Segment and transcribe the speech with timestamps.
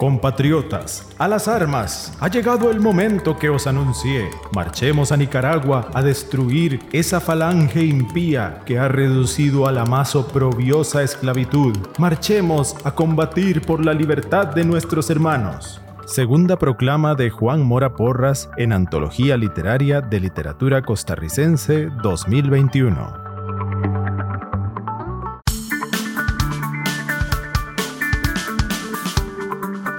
[0.00, 2.16] Compatriotas, a las armas.
[2.20, 4.30] Ha llegado el momento que os anuncié.
[4.54, 11.02] Marchemos a Nicaragua a destruir esa falange impía que ha reducido a la más oprobiosa
[11.02, 11.76] esclavitud.
[11.98, 15.82] Marchemos a combatir por la libertad de nuestros hermanos.
[16.10, 23.14] Segunda proclama de Juan Mora Porras en Antología Literaria de Literatura Costarricense 2021.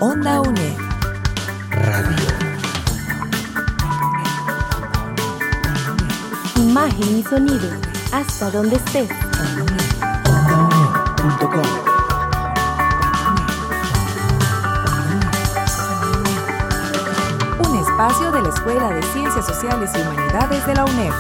[0.02, 0.78] Onda UNED.
[1.72, 2.28] Radio.
[6.58, 7.70] Imagen y sonido.
[8.12, 9.10] Hasta donde estés.
[11.24, 11.91] Un
[18.54, 21.12] Escuela de Ciencias Sociales y Humanidades de la UNED.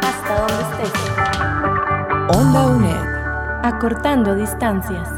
[0.00, 0.92] Hasta donde estés.
[2.36, 3.64] Onda UNED.
[3.64, 5.08] Acortando distancias.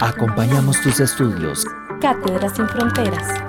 [0.00, 1.66] Acompañamos tus estudios.
[2.00, 3.43] Cátedras sin Fronteras.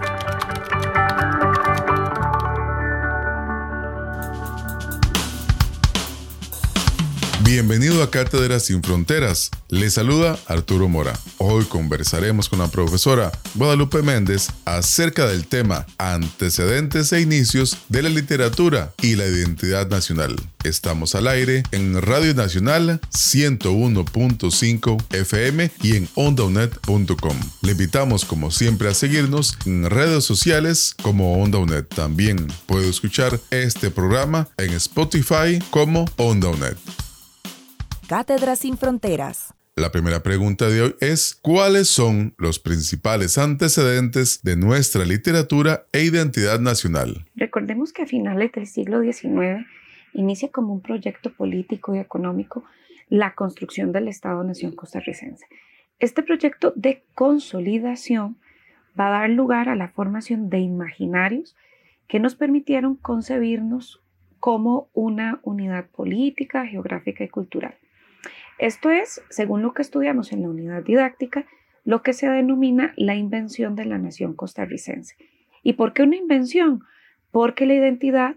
[7.55, 9.49] Bienvenido a Cátedras sin Fronteras.
[9.69, 11.17] Le saluda Arturo Mora.
[11.37, 18.09] Hoy conversaremos con la profesora Guadalupe Méndez acerca del tema antecedentes e inicios de la
[18.09, 20.35] literatura y la identidad nacional.
[20.65, 27.39] Estamos al aire en Radio Nacional 101.5 FM y en ondaunet.com.
[27.61, 31.87] Le invitamos como siempre a seguirnos en redes sociales como OndaUnet.
[31.87, 37.04] También puede escuchar este programa en Spotify como OndaUnet.
[38.07, 39.55] Cátedras sin Fronteras.
[39.75, 46.03] La primera pregunta de hoy es, ¿cuáles son los principales antecedentes de nuestra literatura e
[46.03, 47.25] identidad nacional?
[47.35, 49.65] Recordemos que a finales del siglo XIX
[50.13, 52.63] inicia como un proyecto político y económico
[53.09, 55.47] la construcción del Estado-Nación costarricense.
[55.97, 58.37] Este proyecto de consolidación
[58.99, 61.55] va a dar lugar a la formación de imaginarios
[62.07, 63.99] que nos permitieron concebirnos
[64.39, 67.75] como una unidad política, geográfica y cultural.
[68.57, 71.45] Esto es, según lo que estudiamos en la unidad didáctica,
[71.83, 75.15] lo que se denomina la invención de la nación costarricense.
[75.61, 76.83] ¿Y por qué una invención?
[77.31, 78.35] Porque la identidad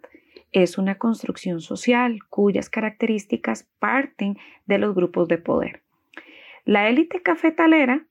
[0.53, 5.83] es una construcción social cuyas características parten de los grupos de poder.
[6.65, 8.07] La élite cafetalera,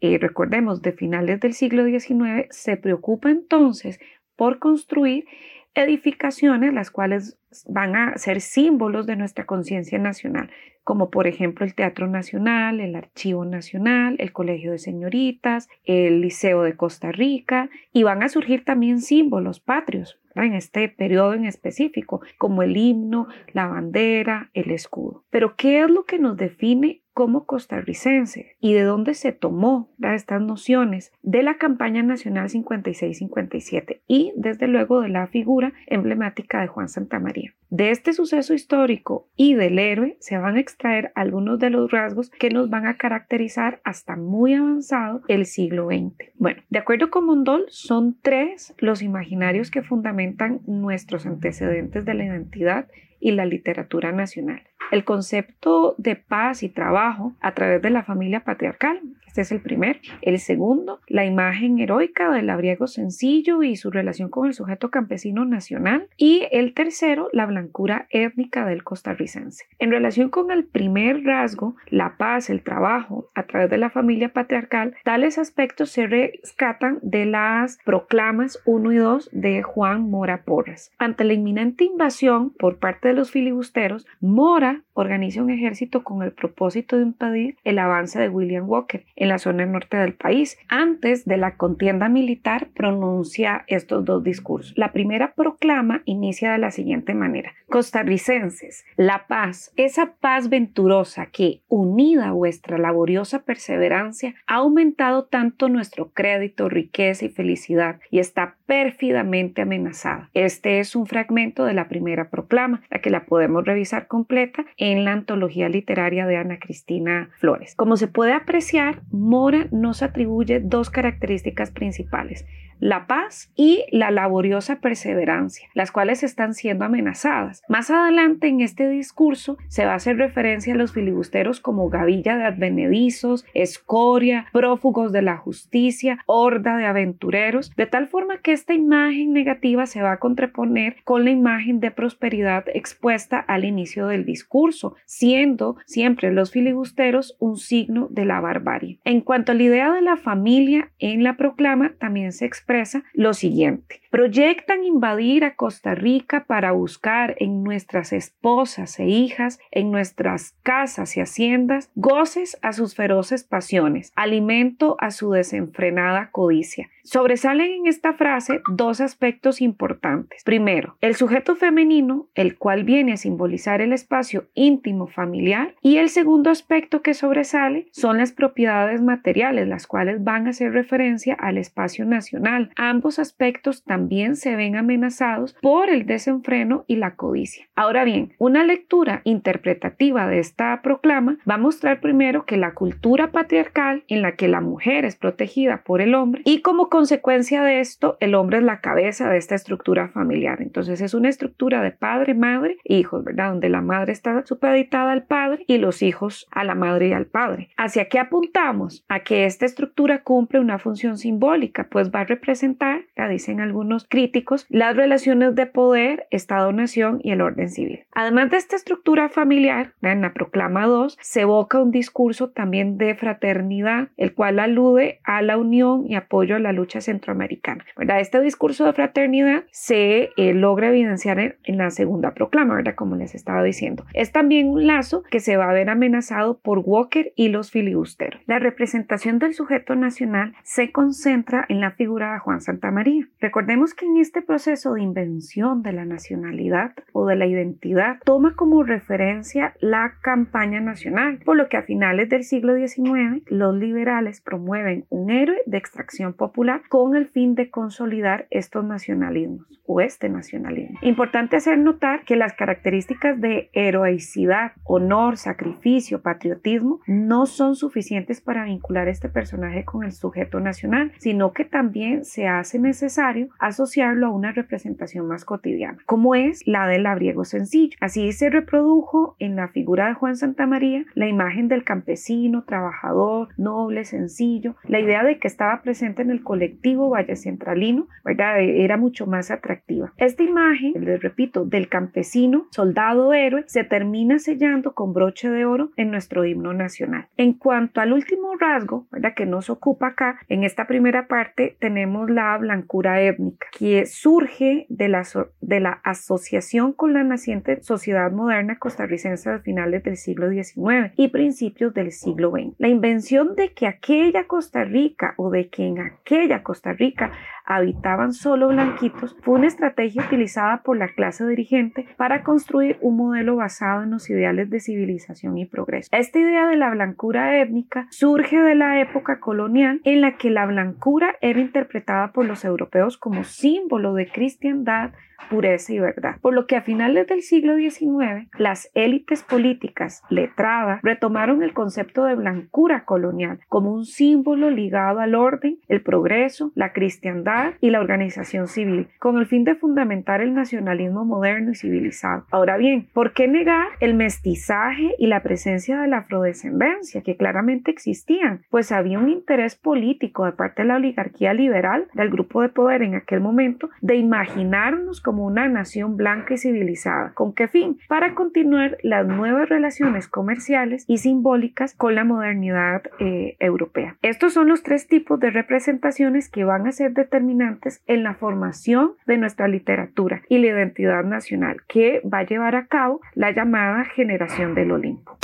[0.00, 4.00] y recordemos de finales del siglo XIX, se preocupa entonces
[4.36, 5.26] por construir
[5.74, 7.38] edificaciones las cuales
[7.68, 10.50] van a ser símbolos de nuestra conciencia nacional,
[10.84, 16.62] como por ejemplo el Teatro Nacional, el Archivo Nacional, el Colegio de Señoritas, el Liceo
[16.62, 22.22] de Costa Rica, y van a surgir también símbolos patrios en este periodo en específico,
[22.38, 25.24] como el himno, la bandera, el escudo.
[25.30, 30.40] Pero ¿qué es lo que nos define como costarricense y de dónde se tomó estas
[30.40, 36.88] nociones de la campaña nacional 56-57 y desde luego de la figura emblemática de Juan
[36.88, 37.54] Santamaría.
[37.70, 42.30] De este suceso histórico y del héroe se van a extraer algunos de los rasgos
[42.30, 46.32] que nos van a caracterizar hasta muy avanzado el siglo XX.
[46.36, 52.24] Bueno, de acuerdo con Mondol, son tres los imaginarios que fundamentan nuestros antecedentes de la
[52.24, 52.88] identidad
[53.20, 54.62] y la literatura nacional.
[54.90, 59.00] El concepto de paz y trabajo a través de la familia patriarcal,
[59.32, 59.98] este es el primer.
[60.20, 65.46] El segundo, la imagen heroica del labriego sencillo y su relación con el sujeto campesino
[65.46, 66.06] nacional.
[66.18, 69.64] Y el tercero, la blancura étnica del costarricense.
[69.78, 74.34] En relación con el primer rasgo, la paz, el trabajo a través de la familia
[74.34, 80.92] patriarcal, tales aspectos se rescatan de las proclamas 1 y 2 de Juan Mora Porras.
[80.98, 86.32] Ante la inminente invasión por parte de los filibusteros, Mora organiza un ejército con el
[86.32, 90.58] propósito de impedir el avance de William Walker en la zona norte del país.
[90.68, 94.74] Antes de la contienda militar pronuncia estos dos discursos.
[94.76, 97.52] La primera proclama inicia de la siguiente manera.
[97.68, 105.68] Costarricenses, la paz, esa paz venturosa que, unida a vuestra laboriosa perseverancia, ha aumentado tanto
[105.68, 110.30] nuestro crédito, riqueza y felicidad y está pérfidamente amenazada.
[110.34, 115.04] Este es un fragmento de la primera proclama, la que la podemos revisar completa En
[115.04, 117.74] la antología literaria de Ana Cristina Flores.
[117.74, 122.46] Como se puede apreciar, Mora nos atribuye dos características principales
[122.82, 127.62] la paz y la laboriosa perseverancia, las cuales están siendo amenazadas.
[127.68, 132.36] Más adelante en este discurso se va a hacer referencia a los filibusteros como gavilla
[132.36, 138.74] de advenedizos, escoria, prófugos de la justicia, horda de aventureros, de tal forma que esta
[138.74, 144.24] imagen negativa se va a contraponer con la imagen de prosperidad expuesta al inicio del
[144.24, 148.98] discurso, siendo siempre los filibusteros un signo de la barbarie.
[149.04, 152.71] En cuanto a la idea de la familia en la proclama, también se expresa
[153.12, 154.00] lo siguiente.
[154.10, 161.16] Proyectan invadir a Costa Rica para buscar en nuestras esposas e hijas, en nuestras casas
[161.16, 166.90] y haciendas, goces a sus feroces pasiones, alimento a su desenfrenada codicia.
[167.04, 170.44] Sobresalen en esta frase dos aspectos importantes.
[170.44, 176.10] Primero, el sujeto femenino, el cual viene a simbolizar el espacio íntimo familiar, y el
[176.10, 181.58] segundo aspecto que sobresale son las propiedades materiales, las cuales van a hacer referencia al
[181.58, 182.51] espacio nacional.
[182.76, 187.66] Ambos aspectos también se ven amenazados por el desenfreno y la codicia.
[187.74, 193.30] Ahora bien, una lectura interpretativa de esta proclama va a mostrar primero que la cultura
[193.30, 197.80] patriarcal en la que la mujer es protegida por el hombre y como consecuencia de
[197.80, 200.60] esto, el hombre es la cabeza de esta estructura familiar.
[200.60, 203.50] Entonces es una estructura de padre, madre, hijos, ¿verdad?
[203.50, 207.26] Donde la madre está supeditada al padre y los hijos a la madre y al
[207.26, 207.70] padre.
[207.76, 209.04] ¿Hacia qué apuntamos?
[209.08, 214.04] A que esta estructura cumple una función simbólica, pues va a representar, la dicen algunos
[214.08, 218.04] críticos, las relaciones de poder, Estado-nación y el orden civil.
[218.12, 223.14] Además de esta estructura familiar, en la proclama 2 se evoca un discurso también de
[223.14, 227.84] fraternidad, el cual alude a la unión y apoyo a la lucha centroamericana.
[227.96, 228.18] ¿verdad?
[228.18, 232.96] Este discurso de fraternidad se eh, logra evidenciar en, la segunda proclama, ¿verdad?
[232.96, 234.04] como les estaba diciendo.
[234.14, 238.40] Es también un lazo que se va a ver amenazado por Walker y los filibusteros.
[238.46, 243.28] La representación del sujeto nacional se concentra en la figura de Juan Santamaría.
[243.40, 248.54] Recordemos que en este proceso de invención de la nacionalidad o de la identidad toma
[248.54, 254.40] como referencia la campaña nacional, por lo que a finales del siglo XIX los liberales
[254.40, 260.28] promueven un héroe de extracción popular con el fin de consolidar estos nacionalismos o este
[260.28, 260.98] nacionalismo.
[261.02, 268.64] Importante hacer notar que las características de heroicidad, honor, sacrificio, patriotismo no son suficientes para
[268.64, 274.30] vincular este personaje con el sujeto nacional, sino que también se hace necesario asociarlo a
[274.30, 277.96] una representación más cotidiana, como es la del labriego sencillo.
[278.00, 284.04] Así se reprodujo en la figura de Juan Santamaría la imagen del campesino, trabajador, noble,
[284.04, 288.60] sencillo, la idea de que estaba presente en el colectivo Valle Centralino, ¿verdad?
[288.60, 290.12] Era mucho más atractiva.
[290.16, 295.90] Esta imagen, les repito, del campesino, soldado héroe, se termina sellando con broche de oro
[295.96, 297.26] en nuestro himno nacional.
[297.36, 299.06] En cuanto al último rasgo.
[299.34, 305.08] Que nos ocupa acá, en esta primera parte tenemos la blancura étnica, que surge de
[305.08, 305.22] la,
[305.60, 311.28] de la asociación con la naciente sociedad moderna costarricense de finales del siglo XIX y
[311.28, 312.74] principios del siglo XX.
[312.78, 317.32] La invención de que aquella Costa Rica o de que en aquella Costa Rica
[317.64, 323.56] habitaban solo blanquitos fue una estrategia utilizada por la clase dirigente para construir un modelo
[323.56, 326.08] basado en los ideales de civilización y progreso.
[326.12, 330.66] Esta idea de la blancura étnica surge de la época colonial en la que la
[330.66, 335.12] blancura era interpretada por los europeos como símbolo de cristiandad,
[335.50, 336.36] pureza y verdad.
[336.40, 342.24] Por lo que a finales del siglo XIX, las élites políticas letradas retomaron el concepto
[342.24, 348.00] de blancura colonial como un símbolo ligado al orden, el progreso, la cristiandad y la
[348.00, 352.44] organización civil, con el fin de fundamentar el nacionalismo moderno y civilizado.
[352.50, 357.90] Ahora bien, ¿por qué negar el mestizaje y la presencia de la afrodescendencia que claramente
[357.90, 358.62] existían?
[358.70, 363.02] Pues había un interés político de parte de la oligarquía liberal, del grupo de poder
[363.02, 367.32] en aquel momento, de imaginarnos como una nación blanca y civilizada.
[367.34, 367.98] ¿Con qué fin?
[368.08, 374.16] Para continuar las nuevas relaciones comerciales y simbólicas con la modernidad eh, europea.
[374.22, 379.14] Estos son los tres tipos de representaciones que van a ser determinantes en la formación
[379.26, 384.04] de nuestra literatura y la identidad nacional que va a llevar a cabo la llamada
[384.04, 385.36] generación del Olimpo.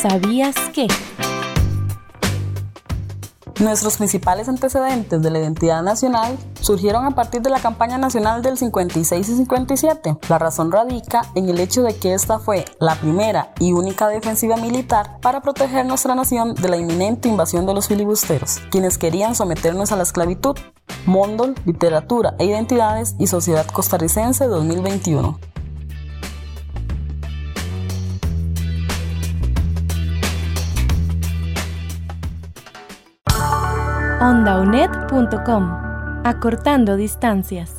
[0.00, 0.86] ¿Sabías que?
[3.60, 8.56] Nuestros principales antecedentes de la identidad nacional surgieron a partir de la campaña nacional del
[8.56, 10.16] 56 y 57.
[10.28, 14.56] La razón radica en el hecho de que esta fue la primera y única defensiva
[14.56, 19.92] militar para proteger nuestra nación de la inminente invasión de los filibusteros, quienes querían someternos
[19.92, 20.56] a la esclavitud.
[21.04, 25.38] Mondol, Literatura e Identidades y Sociedad Costarricense 2021.
[34.22, 35.91] ondaunet.com
[36.24, 37.72] Acortando distancias.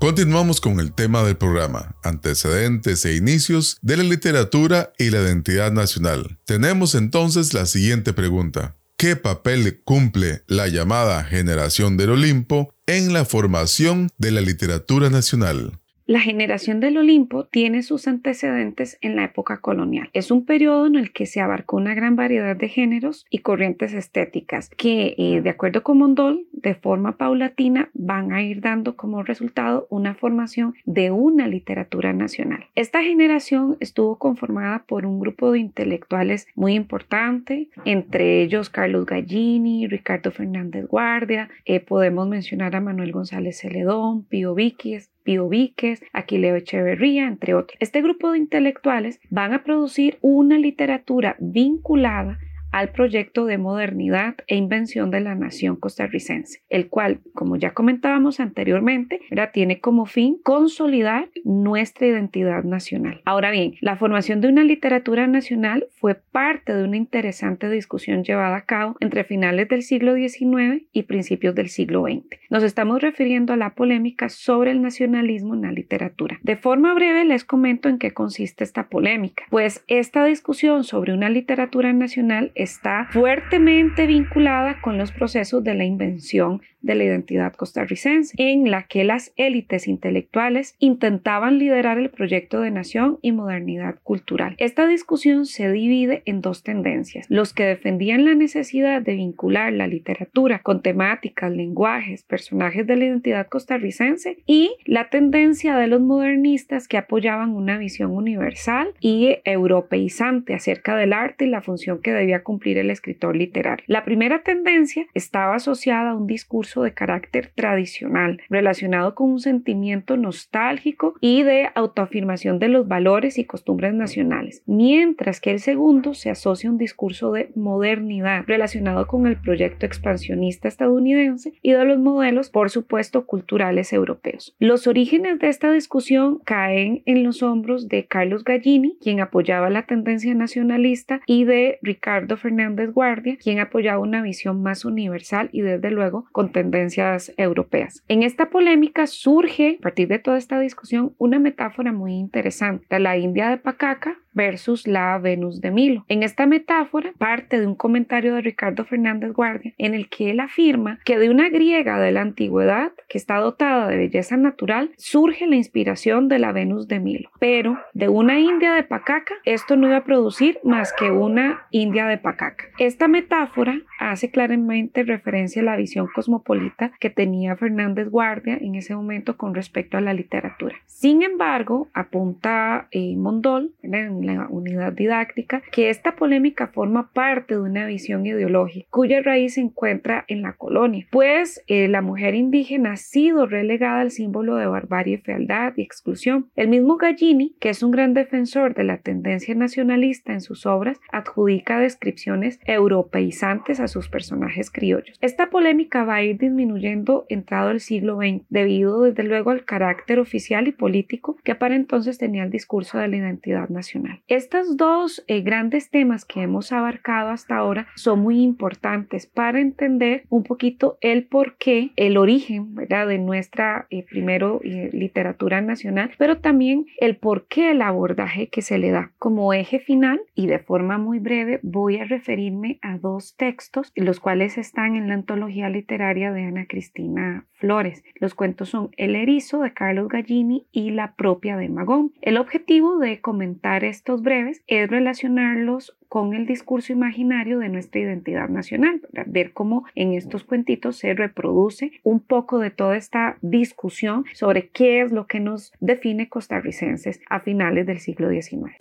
[0.00, 5.72] Continuamos con el tema del programa, antecedentes e inicios de la literatura y la identidad
[5.72, 6.38] nacional.
[6.46, 8.76] Tenemos entonces la siguiente pregunta.
[8.96, 15.78] ¿Qué papel cumple la llamada generación del Olimpo en la formación de la literatura nacional?
[16.08, 20.08] La generación del Olimpo tiene sus antecedentes en la época colonial.
[20.12, 23.92] Es un periodo en el que se abarcó una gran variedad de géneros y corrientes
[23.92, 29.24] estéticas que, eh, de acuerdo con Mondol, de forma paulatina van a ir dando como
[29.24, 32.66] resultado una formación de una literatura nacional.
[32.76, 39.88] Esta generación estuvo conformada por un grupo de intelectuales muy importante, entre ellos Carlos Gallini,
[39.88, 46.56] Ricardo Fernández Guardia, eh, podemos mencionar a Manuel González Celedón, Pío Víquez, Pío Víquez, Aquileo
[46.56, 47.76] Echeverría, entre otros.
[47.80, 52.38] Este grupo de intelectuales van a producir una literatura vinculada
[52.76, 58.38] al proyecto de modernidad e invención de la nación costarricense, el cual, como ya comentábamos
[58.38, 59.22] anteriormente,
[59.54, 63.22] tiene como fin consolidar nuestra identidad nacional.
[63.24, 68.56] Ahora bien, la formación de una literatura nacional fue parte de una interesante discusión llevada
[68.56, 72.38] a cabo entre finales del siglo XIX y principios del siglo XX.
[72.50, 76.38] Nos estamos refiriendo a la polémica sobre el nacionalismo en la literatura.
[76.42, 81.30] De forma breve les comento en qué consiste esta polémica, pues esta discusión sobre una
[81.30, 88.34] literatura nacional está fuertemente vinculada con los procesos de la invención de la identidad costarricense,
[88.38, 94.54] en la que las élites intelectuales intentaban liderar el proyecto de nación y modernidad cultural.
[94.58, 99.86] Esta discusión se divide en dos tendencias, los que defendían la necesidad de vincular la
[99.86, 106.88] literatura con temáticas, lenguajes, personajes de la identidad costarricense y la tendencia de los modernistas
[106.88, 112.42] que apoyaban una visión universal y europeizante acerca del arte y la función que debía
[112.42, 113.84] cumplir el escritor literario.
[113.88, 120.16] La primera tendencia estaba asociada a un discurso de carácter tradicional, relacionado con un sentimiento
[120.16, 126.30] nostálgico y de autoafirmación de los valores y costumbres nacionales, mientras que el segundo se
[126.30, 131.98] asocia a un discurso de modernidad, relacionado con el proyecto expansionista estadounidense y de los
[131.98, 134.54] modelos, por supuesto, culturales europeos.
[134.58, 139.86] Los orígenes de esta discusión caen en los hombros de Carlos Gallini, quien apoyaba la
[139.86, 145.90] tendencia nacionalista, y de Ricardo Fernández Guardia, quien apoyaba una visión más universal y desde
[145.90, 148.02] luego con tendencias europeas.
[148.08, 153.16] En esta polémica surge, a partir de toda esta discusión, una metáfora muy interesante, la
[153.16, 156.04] India de Pacaca versus la Venus de Milo.
[156.08, 160.40] En esta metáfora parte de un comentario de Ricardo Fernández Guardia en el que él
[160.40, 165.46] afirma que de una griega de la antigüedad que está dotada de belleza natural surge
[165.46, 169.88] la inspiración de la Venus de Milo, pero de una India de Pacaca esto no
[169.88, 172.66] iba a producir más que una India de Pacaca.
[172.78, 178.94] Esta metáfora hace claramente referencia a la visión cosmopolita que tenía Fernández Guardia en ese
[178.94, 180.76] momento con respecto a la literatura.
[180.86, 187.60] Sin embargo, apunta eh, Mondol en la unidad didáctica que esta polémica forma parte de
[187.60, 192.92] una visión ideológica cuya raíz se encuentra en la colonia, pues eh, la mujer indígena
[192.92, 196.50] ha sido relegada al símbolo de barbarie, fealdad y exclusión.
[196.56, 200.98] El mismo Gallini, que es un gran defensor de la tendencia nacionalista en sus obras,
[201.12, 205.18] adjudica descripciones europeizantes a sus personajes criollos.
[205.20, 210.18] Esta polémica va a ir disminuyendo entrado el siglo XX, debido desde luego al carácter
[210.18, 214.15] oficial y político que para entonces tenía el discurso de la identidad nacional.
[214.28, 220.24] Estos dos eh, grandes temas que hemos abarcado hasta ahora son muy importantes para entender
[220.28, 226.86] un poquito el porqué, el origen de nuestra eh, primero eh, literatura nacional, pero también
[226.98, 229.12] el porqué el abordaje que se le da.
[229.18, 234.20] Como eje final y de forma muy breve voy a referirme a dos textos, los
[234.20, 238.04] cuales están en la antología literaria de Ana Cristina Flores.
[238.16, 242.12] Los cuentos son El erizo de Carlos Gallini y La propia de Magón.
[242.20, 248.48] El objetivo de comentar estos breves es relacionarlos con el discurso imaginario de nuestra identidad
[248.48, 254.68] nacional, ver cómo en estos cuentitos se reproduce un poco de toda esta discusión sobre
[254.68, 258.76] qué es lo que nos define costarricenses a finales del siglo XIX.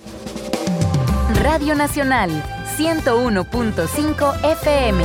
[1.41, 2.29] Radio Nacional
[2.77, 5.03] 101.5 FM.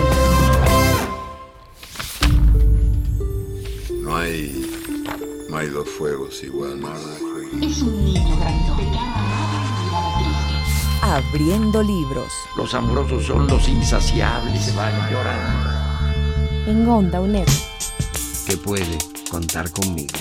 [4.02, 4.66] No hay,
[5.48, 6.84] no hay dos fuegos iguales.
[7.62, 8.69] Es un niño grandote.
[11.10, 12.32] Abriendo libros.
[12.56, 16.70] Los amorosos son los insaciables, se van llorando.
[16.70, 17.48] En Onda UNED.
[18.46, 18.96] que puede
[19.28, 20.16] contar conmigo.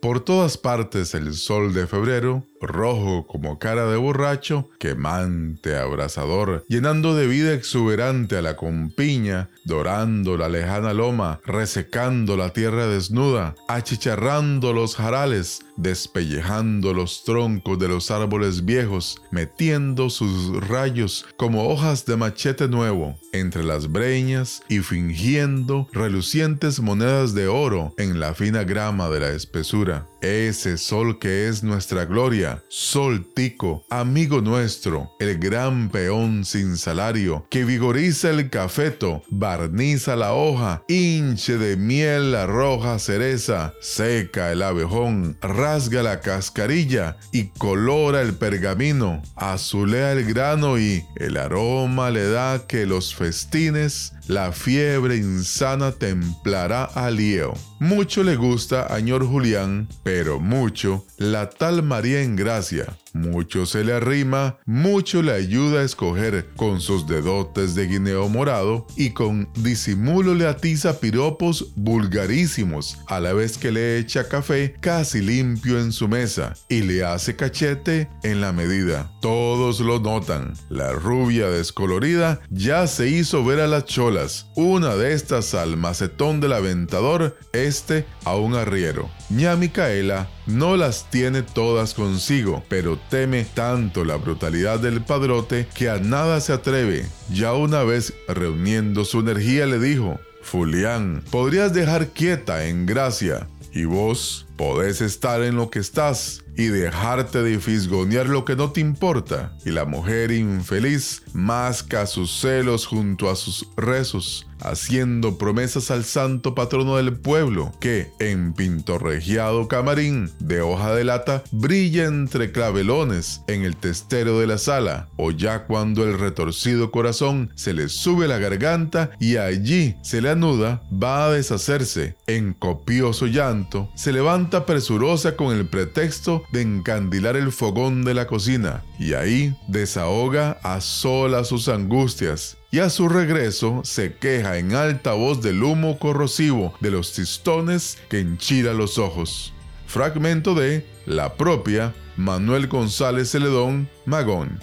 [0.00, 7.14] Por todas partes el sol de febrero, rojo como cara de borracho, quemante, abrasador, llenando
[7.16, 14.72] de vida exuberante a la compiña, dorando la lejana loma, resecando la tierra desnuda, achicharrando
[14.72, 22.16] los jarales, despellejando los troncos de los árboles viejos, metiendo sus rayos como hojas de
[22.16, 29.08] machete nuevo entre las breñas y fingiendo relucientes monedas de oro en la fina grama
[29.08, 30.06] de la espesura.
[30.20, 37.46] Ese sol que es nuestra gloria, sol tico, amigo nuestro, el gran peón sin salario,
[37.50, 44.62] que vigoriza el cafeto, barniza la hoja, hinche de miel la roja cereza, seca el
[44.62, 52.28] abejón, rasga la cascarilla y colora el pergamino, azulea el grano y el aroma le
[52.28, 57.54] da que los festines la fiebre insana templará a Lieo.
[57.80, 62.98] Mucho le gusta a Julián, pero mucho la tal María en gracia.
[63.12, 68.86] Mucho se le arrima, mucho le ayuda a escoger con sus dedotes de guineo morado
[68.96, 75.20] y con disimulo le atiza piropos vulgarísimos a la vez que le echa café casi
[75.20, 79.10] limpio en su mesa y le hace cachete en la medida.
[79.20, 80.54] Todos lo notan.
[80.68, 84.46] La rubia descolorida ya se hizo ver a las cholas.
[84.54, 89.08] Una de estas al macetón del aventador, este a un arriero.
[89.30, 95.90] Ña Micaela no las tiene todas consigo, pero teme tanto la brutalidad del padrote que
[95.90, 97.06] a nada se atreve.
[97.30, 103.84] Ya una vez reuniendo su energía le dijo, Fulián, podrías dejar quieta en gracia, y
[103.84, 108.80] vos podés estar en lo que estás y dejarte de fisgonear lo que no te
[108.80, 109.56] importa.
[109.64, 116.56] Y la mujer infeliz masca sus celos junto a sus rezos, haciendo promesas al santo
[116.56, 123.62] patrono del pueblo, que en pintorregiado camarín de hoja de lata brilla entre clavelones en
[123.62, 128.38] el testero de la sala, o ya cuando el retorcido corazón se le sube la
[128.38, 132.16] garganta y allí se le anuda, va a deshacerse.
[132.26, 138.26] En copioso llanto, se levanta presurosa con el pretexto de encandilar el fogón de la
[138.26, 142.56] cocina y ahí desahoga a solas sus angustias.
[142.70, 147.98] Y a su regreso se queja en alta voz del humo corrosivo de los tistones
[148.08, 149.52] que enchila los ojos.
[149.86, 154.58] Fragmento de La propia Manuel González Celedón Magón.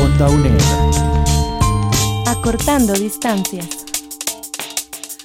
[0.00, 0.60] Onda UNED.
[2.26, 3.87] Acortando distancias.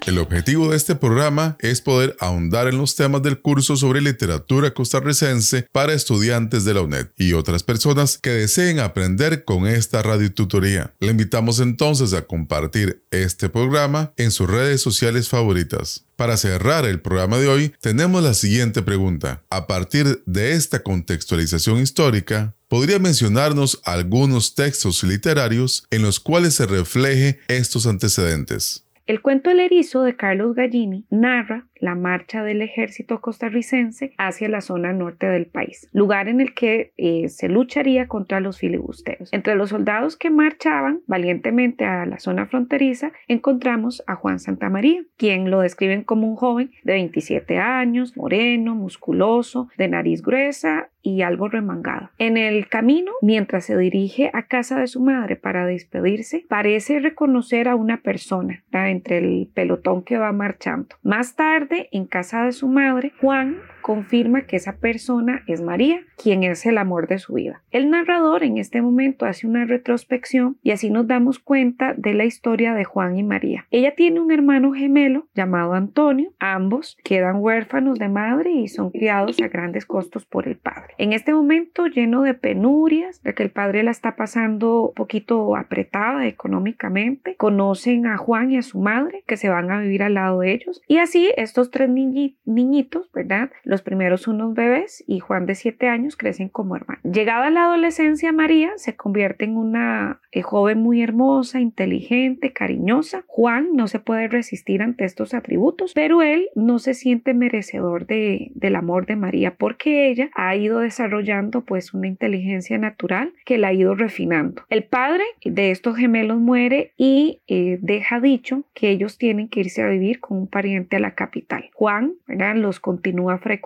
[0.05, 4.73] El objetivo de este programa es poder ahondar en los temas del curso sobre literatura
[4.73, 10.93] costarricense para estudiantes de la UNED y otras personas que deseen aprender con esta radiotutoría.
[10.99, 16.03] Le invitamos entonces a compartir este programa en sus redes sociales favoritas.
[16.17, 19.43] Para cerrar el programa de hoy, tenemos la siguiente pregunta.
[19.49, 26.65] A partir de esta contextualización histórica, ¿podría mencionarnos algunos textos literarios en los cuales se
[26.65, 28.83] refleje estos antecedentes?
[29.05, 34.61] El cuento El erizo de Carlos Gallini narra la marcha del ejército costarricense hacia la
[34.61, 39.27] zona norte del país, lugar en el que eh, se lucharía contra los filibusteros.
[39.33, 45.51] Entre los soldados que marchaban valientemente a la zona fronteriza encontramos a Juan Santamaría, quien
[45.51, 51.49] lo describen como un joven de 27 años, moreno, musculoso, de nariz gruesa y algo
[51.49, 52.11] remangado.
[52.17, 57.67] En el camino, mientras se dirige a casa de su madre para despedirse, parece reconocer
[57.67, 58.63] a una persona
[58.93, 60.95] entre el pelotón que va marchando.
[61.03, 66.43] Más tarde, en casa de su madre, Juan confirma que esa persona es María, quien
[66.43, 67.62] es el amor de su vida.
[67.69, 72.26] El narrador en este momento hace una retrospección y así nos damos cuenta de la
[72.26, 73.67] historia de Juan y María.
[73.69, 79.39] Ella tiene un hermano gemelo llamado Antonio, ambos quedan huérfanos de madre y son criados
[79.41, 80.93] a grandes costos por el padre.
[80.98, 85.56] En este momento lleno de penurias, de que el padre la está pasando un poquito
[85.56, 90.13] apretada económicamente, conocen a Juan y a su madre que se van a vivir al
[90.13, 93.52] lado de ellos y así estos tres niñitos, ¿verdad?
[93.73, 97.03] Los primeros unos bebés y Juan de 7 años crecen como hermanos.
[97.03, 103.23] Llegada la adolescencia, María se convierte en una eh, joven muy hermosa, inteligente, cariñosa.
[103.25, 108.51] Juan no se puede resistir ante estos atributos, pero él no se siente merecedor de,
[108.53, 113.69] del amor de María porque ella ha ido desarrollando pues una inteligencia natural que la
[113.69, 114.62] ha ido refinando.
[114.69, 119.81] El padre de estos gemelos muere y eh, deja dicho que ellos tienen que irse
[119.81, 121.71] a vivir con un pariente a la capital.
[121.73, 122.55] Juan ¿verdad?
[122.55, 123.62] los continúa frecuentando,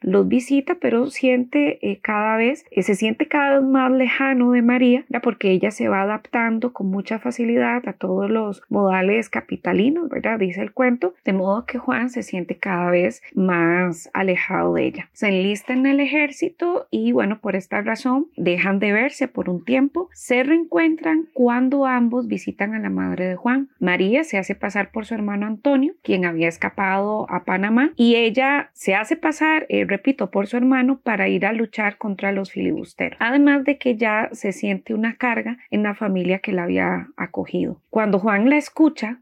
[0.00, 4.62] los visita, pero siente eh, cada vez, eh, se siente cada vez más lejano de
[4.62, 10.38] María, porque ella se va adaptando con mucha facilidad a todos los modales capitalinos, ¿verdad?
[10.38, 15.08] Dice el cuento, de modo que Juan se siente cada vez más alejado de ella.
[15.12, 19.64] Se enlista en el ejército y bueno, por esta razón dejan de verse por un
[19.64, 23.68] tiempo, se reencuentran cuando ambos visitan a la madre de Juan.
[23.78, 28.70] María se hace pasar por su hermano Antonio, quien había escapado a Panamá, y ella
[28.72, 33.18] se hace pasar, eh, repito, por su hermano para ir a luchar contra los filibusteros.
[33.20, 37.80] Además de que ya se siente una carga en la familia que la había acogido.
[37.90, 39.18] Cuando Juan la escucha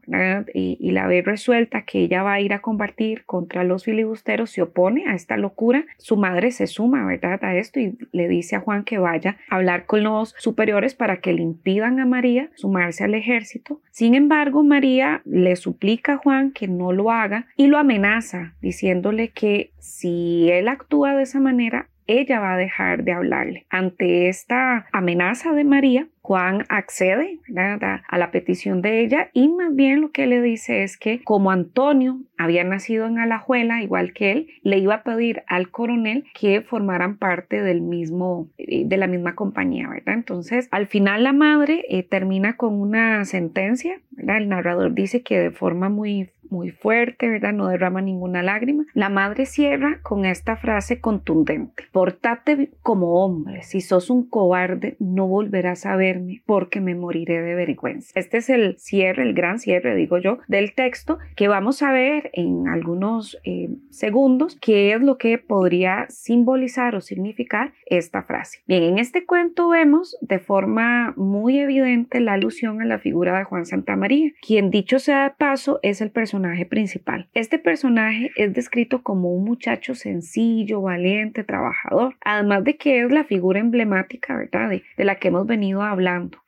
[0.53, 4.49] y, y, la ve resuelta que ella va a ir a combatir contra los filibusteros,
[4.49, 5.85] se opone a esta locura.
[5.97, 9.57] Su madre se suma, ¿verdad?, a esto y le dice a Juan que vaya a
[9.57, 13.81] hablar con los superiores para que le impidan a María sumarse al ejército.
[13.91, 19.29] Sin embargo, María le suplica a Juan que no lo haga y lo amenaza diciéndole
[19.29, 23.67] que si él actúa de esa manera, ella va a dejar de hablarle.
[23.69, 29.99] Ante esta amenaza de María, Juan accede a la petición de ella y más bien
[29.99, 34.47] lo que le dice es que como Antonio había nacido en Alajuela igual que él,
[34.63, 39.35] le iba a pedir al coronel que formaran parte del mismo, eh, de la misma
[39.35, 40.15] compañía, ¿verdad?
[40.15, 45.51] Entonces, al final la madre eh, termina con una sentencia, El narrador dice que de
[45.51, 47.51] forma muy muy fuerte, ¿verdad?
[47.51, 48.85] No derrama ninguna lágrima.
[48.93, 51.83] La madre cierra con esta frase contundente.
[51.91, 53.63] Portate como hombre.
[53.63, 58.11] Si sos un cobarde, no volverás a verme porque me moriré de vergüenza.
[58.15, 62.29] Este es el cierre, el gran cierre, digo yo, del texto que vamos a ver
[62.33, 68.59] en algunos eh, segundos qué es lo que podría simbolizar o significar esta frase.
[68.67, 73.43] Bien, en este cuento vemos de forma muy evidente la alusión a la figura de
[73.43, 77.29] Juan Santa María, quien dicho sea de paso es el personaje principal.
[77.33, 83.23] Este personaje es descrito como un muchacho sencillo, valiente, trabajador, además de que es la
[83.23, 84.69] figura emblemática, ¿verdad?
[84.69, 85.81] De, de la que hemos venido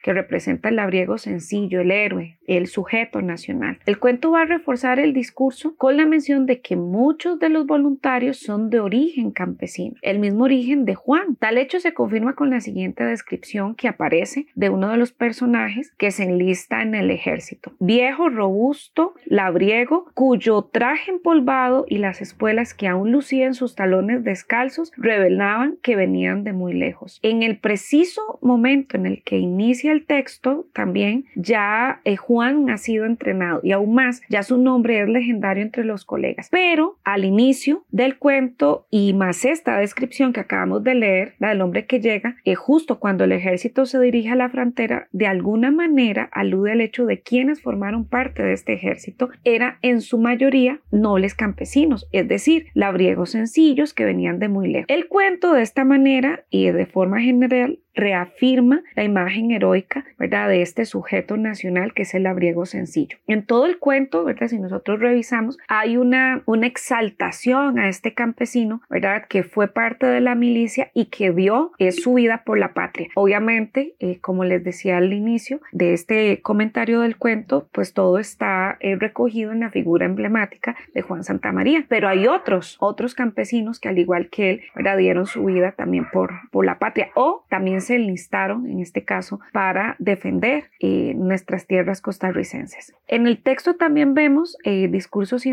[0.02, 3.80] que representa el labriego sencillo, el héroe, el sujeto nacional.
[3.86, 7.66] El cuento va a reforzar el discurso con la mención de que muchos de los
[7.66, 11.36] voluntarios son de origen campesino, el mismo origen de Juan.
[11.38, 15.92] Tal hecho se confirma con la siguiente descripción que aparece de uno de los personajes
[15.98, 17.74] que se enlista en el ejército.
[17.80, 24.92] Viejo, robusto, labriego, cuyo traje empolvado y las espuelas que aún lucían sus talones descalzos
[24.98, 27.20] revelaban que venían de muy lejos.
[27.24, 32.78] En el preciso momento en el que inicia el texto, también ya eh, Juan ha
[32.78, 36.50] sido entrenado y aún más, ya su nombre es legendario entre los colegas.
[36.52, 41.62] Pero al inicio del cuento y más esta descripción que acabamos de leer, la del
[41.62, 45.72] hombre que llega, es justo cuando el ejército se dirige a la frontera, de alguna
[45.72, 50.80] manera alude al hecho de quienes formaron parte de este ejército, era en su mayoría
[50.92, 54.88] nobles campesinos, es decir, labriegos sencillos que venían de muy lejos.
[54.90, 60.50] El cuento de esta manera y de forma general reafirma la imagen heroica, ¿verdad?
[60.50, 63.18] De este sujeto nacional que es el labriego sencillo.
[63.28, 64.48] En todo el cuento, ¿verdad?
[64.48, 69.26] Si nosotros revisamos, hay una, una exaltación a este campesino, ¿verdad?
[69.28, 73.10] Que fue parte de la milicia y que dio su vida por la patria.
[73.16, 78.78] Obviamente, eh, como les decía al inicio de este comentario del cuento, pues todo está
[78.80, 83.80] eh, recogido en la figura emblemática de Juan Santa María, pero hay otros, otros campesinos
[83.80, 84.98] que al igual que él, ¿verdad?
[84.98, 89.25] Dieron su vida también por, por la patria o también se enlistaron, en este caso,
[89.52, 92.94] para defender eh, nuestras tierras costarricenses.
[93.08, 95.44] En el texto también vemos eh, discursos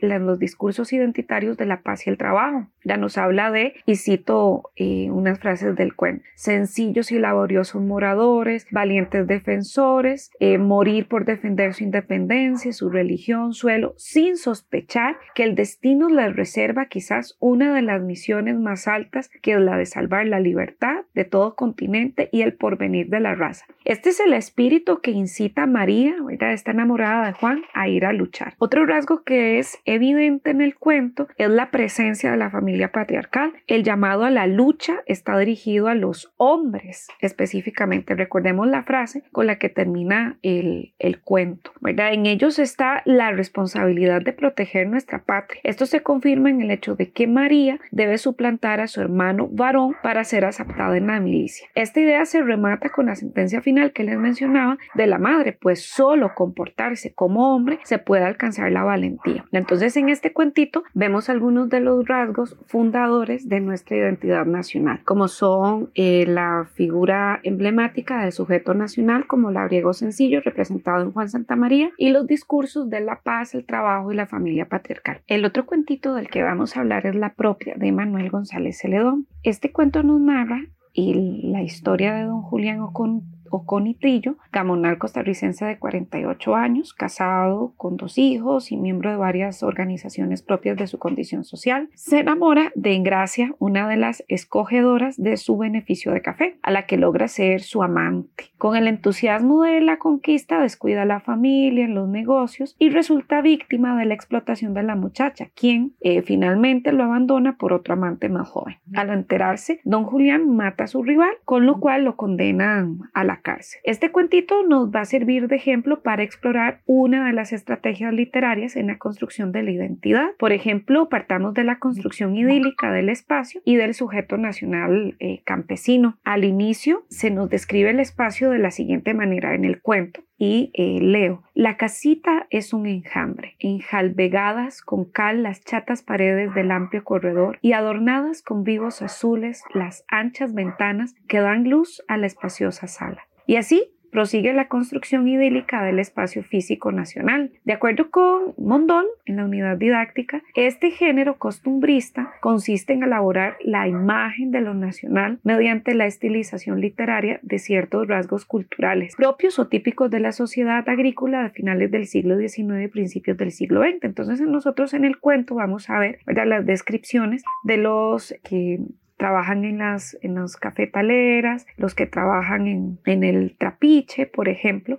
[0.00, 2.66] los discursos identitarios de la paz y el trabajo.
[2.84, 8.66] Ya nos habla de, y cito eh, unas frases del cuento, sencillos y laboriosos moradores,
[8.70, 16.08] valientes defensores, morir por defender su independencia, su religión, suelo, sin sospechar que el destino
[16.08, 20.40] les reserva quizás una de las misiones más altas, que es la de salvar la
[20.40, 23.66] libertad de todo continente y el porvenir de la raza.
[23.84, 28.12] Este es el espíritu que incita a María, está enamorada de Juan, a ir a
[28.12, 28.54] luchar.
[28.58, 33.52] Otro rasgo que es evidente en el cuento es la presencia de la familia patriarcal.
[33.66, 38.14] El llamado a la lucha está dirigido a los hombres específicamente.
[38.14, 41.72] Recordemos la frase con la que termina el, el cuento.
[41.80, 42.12] ¿verdad?
[42.12, 45.60] En ellos está la responsabilidad de proteger nuestra patria.
[45.64, 49.96] Esto se confirma en el hecho de que María debe suplantar a su hermano varón
[50.02, 51.68] para ser aceptada en la milicia.
[51.74, 55.82] Esta idea se remata con la sentencia final que les mencionaba de la madre, pues
[55.82, 59.44] solo comportarse como hombre se puede alcanzar la valentía.
[59.52, 65.28] Entonces en este cuentito vemos algunos de los rasgos fundadores de nuestra identidad nacional, como
[65.28, 71.56] son eh, la figura emblemática del sujeto nacional como labriego sencillo representado en Juan Santa
[71.56, 75.22] María y los discursos de la paz, el trabajo y la familia patriarcal.
[75.26, 79.26] El otro cuentito del que vamos a hablar es la propia de Manuel González Celedón.
[79.42, 85.64] Este cuento nos narra y la historia de don Julián Ocon Oconi Trillo, gamonal costarricense
[85.64, 90.98] de 48 años, casado con dos hijos y miembro de varias organizaciones propias de su
[90.98, 96.58] condición social, se enamora de Ingracia, una de las escogedoras de su beneficio de café,
[96.62, 98.44] a la que logra ser su amante.
[98.58, 103.98] Con el entusiasmo de la conquista, descuida a la familia, los negocios y resulta víctima
[103.98, 108.48] de la explotación de la muchacha, quien eh, finalmente lo abandona por otro amante más
[108.48, 108.76] joven.
[108.94, 113.37] Al enterarse, don Julián mata a su rival, con lo cual lo condenan a la
[113.84, 118.76] Este cuentito nos va a servir de ejemplo para explorar una de las estrategias literarias
[118.76, 120.28] en la construcción de la identidad.
[120.38, 126.18] Por ejemplo, partamos de la construcción idílica del espacio y del sujeto nacional eh, campesino.
[126.24, 130.70] Al inicio se nos describe el espacio de la siguiente manera en el cuento y
[130.74, 137.02] eh, leo, la casita es un enjambre, enjalbegadas con cal las chatas paredes del amplio
[137.02, 142.86] corredor y adornadas con vivos azules las anchas ventanas que dan luz a la espaciosa
[142.86, 143.27] sala.
[143.48, 143.82] Y así
[144.12, 147.50] prosigue la construcción idílica del espacio físico nacional.
[147.64, 153.88] De acuerdo con Mondol, en la unidad didáctica, este género costumbrista consiste en elaborar la
[153.88, 160.10] imagen de lo nacional mediante la estilización literaria de ciertos rasgos culturales propios o típicos
[160.10, 164.04] de la sociedad agrícola de finales del siglo XIX y principios del siglo XX.
[164.04, 168.78] Entonces nosotros en el cuento vamos a ver las descripciones de los que
[169.18, 174.98] trabajan en las, en las cafetaleras, los que trabajan en, en el trapiche, por ejemplo,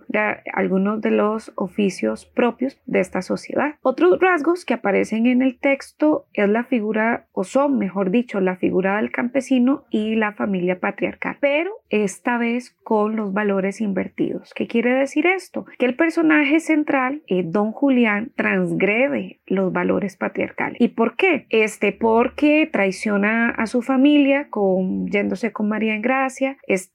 [0.53, 3.75] algunos de los oficios propios de esta sociedad.
[3.81, 8.57] Otros rasgos que aparecen en el texto es la figura, o son, mejor dicho, la
[8.57, 14.53] figura del campesino y la familia patriarcal, pero esta vez con los valores invertidos.
[14.53, 15.65] ¿Qué quiere decir esto?
[15.77, 20.79] Que el personaje central, eh, don Julián, transgrede los valores patriarcales.
[20.81, 21.45] ¿Y por qué?
[21.49, 24.08] Este, porque traiciona a su familia
[24.49, 26.91] con, yéndose con María en Gracia, es,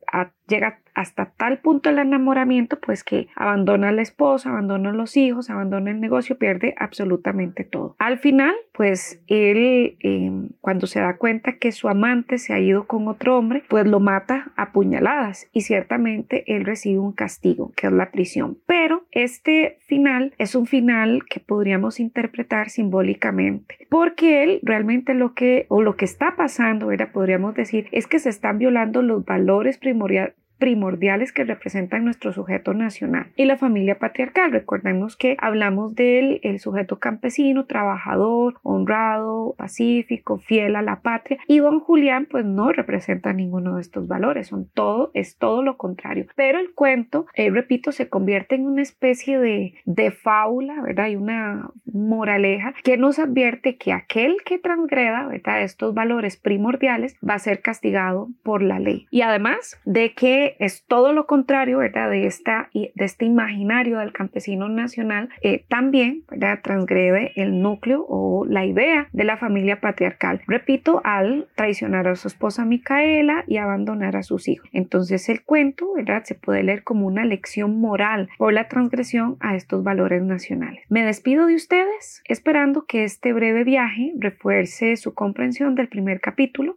[0.48, 5.16] llega hasta tal punto el enamoramiento, pues que abandona a la esposa, abandona a los
[5.16, 7.96] hijos, abandona el negocio, pierde absolutamente todo.
[7.98, 12.86] Al final, pues él, em, cuando se da cuenta que su amante se ha ido
[12.86, 17.86] con otro hombre, pues lo mata a puñaladas y ciertamente él recibe un castigo, que
[17.88, 18.58] es la prisión.
[18.66, 25.66] Pero este final es un final que podríamos interpretar simbólicamente, porque él realmente lo que,
[25.68, 29.78] o lo que está pasando, era, podríamos decir, es que se están violando los valores
[29.78, 34.52] primordiales primordiales que representan nuestro sujeto nacional y la familia patriarcal.
[34.52, 41.58] Recordemos que hablamos del el sujeto campesino, trabajador, honrado, pacífico, fiel a la patria y
[41.58, 46.26] don Julián pues no representa ninguno de estos valores, son todo, es todo lo contrario.
[46.36, 51.08] Pero el cuento, eh, repito, se convierte en una especie de, de fábula, ¿verdad?
[51.08, 55.62] Y una moraleja que nos advierte que aquel que transgreda, ¿verdad?
[55.62, 59.06] Estos valores primordiales va a ser castigado por la ley.
[59.10, 62.10] Y además de que es todo lo contrario, ¿verdad?
[62.10, 66.60] De, esta, de este imaginario del campesino nacional, eh, también, ¿verdad?
[66.62, 70.42] Transgrede el núcleo o la idea de la familia patriarcal.
[70.46, 74.68] Repito, al traicionar a su esposa Micaela y abandonar a sus hijos.
[74.72, 76.24] Entonces el cuento, ¿verdad?
[76.24, 80.84] Se puede leer como una lección moral por la transgresión a estos valores nacionales.
[80.88, 86.76] Me despido de ustedes esperando que este breve viaje refuerce su comprensión del primer capítulo.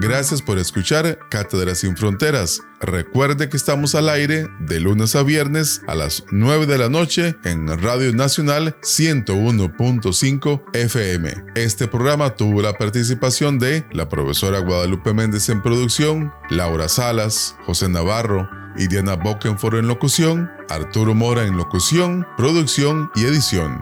[0.00, 2.61] Gracias por escuchar Cátedras sin Fronteras.
[2.80, 7.36] Recuerde que estamos al aire de lunes a viernes a las 9 de la noche
[7.44, 11.44] en Radio Nacional 101.5 FM.
[11.54, 17.88] Este programa tuvo la participación de la profesora Guadalupe Méndez en producción, Laura Salas, José
[17.88, 23.80] Navarro, y Diana Bokenforo en locución, Arturo Mora en locución, producción y edición.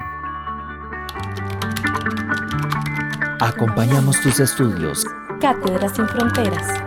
[3.41, 5.05] Acompañamos tus estudios
[5.41, 6.80] Cátedras sin Fronteras.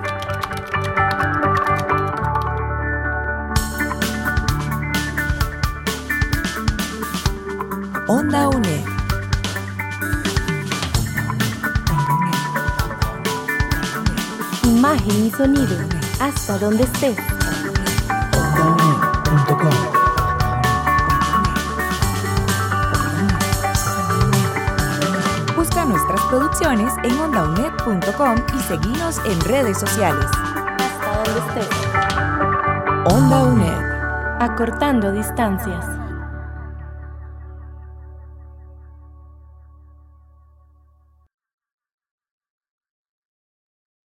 [8.07, 8.85] Onda UNED.
[14.63, 15.77] Imagen y sonido,
[16.19, 17.17] hasta donde estés.
[18.35, 20.03] OndaUNED.com
[25.85, 30.25] nuestras producciones en ondaunet.com y seguimos en redes sociales.
[30.25, 33.13] Hasta donde estés.
[33.13, 34.39] Onda UNED.
[34.39, 36.02] Acortando distancias.